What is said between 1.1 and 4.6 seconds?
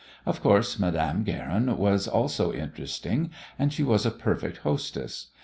Guerin was always interesting, and she was a perfect